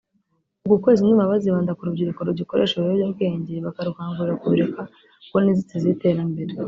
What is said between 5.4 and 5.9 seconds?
inzitizi